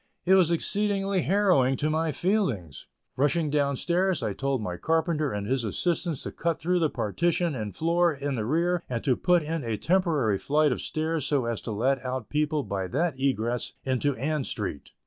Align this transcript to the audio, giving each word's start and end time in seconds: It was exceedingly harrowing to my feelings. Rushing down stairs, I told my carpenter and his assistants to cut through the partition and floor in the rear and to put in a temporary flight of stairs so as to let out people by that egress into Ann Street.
It 0.25 0.33
was 0.33 0.49
exceedingly 0.49 1.21
harrowing 1.21 1.77
to 1.77 1.87
my 1.91 2.11
feelings. 2.11 2.87
Rushing 3.15 3.51
down 3.51 3.75
stairs, 3.75 4.23
I 4.23 4.33
told 4.33 4.59
my 4.59 4.75
carpenter 4.75 5.31
and 5.31 5.45
his 5.45 5.63
assistants 5.63 6.23
to 6.23 6.31
cut 6.31 6.57
through 6.59 6.79
the 6.79 6.89
partition 6.89 7.53
and 7.53 7.75
floor 7.75 8.11
in 8.11 8.33
the 8.33 8.43
rear 8.45 8.83
and 8.89 9.03
to 9.03 9.15
put 9.15 9.43
in 9.43 9.63
a 9.63 9.77
temporary 9.77 10.39
flight 10.39 10.71
of 10.71 10.81
stairs 10.81 11.27
so 11.27 11.45
as 11.45 11.61
to 11.61 11.71
let 11.71 12.03
out 12.03 12.29
people 12.29 12.63
by 12.63 12.87
that 12.87 13.19
egress 13.19 13.73
into 13.85 14.15
Ann 14.15 14.43
Street. 14.43 14.89